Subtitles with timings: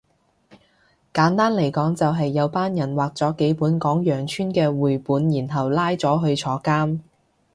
[1.13, 6.99] 簡單嚟講就係有班人畫咗幾本講羊村嘅繪本然後就拉咗去坐監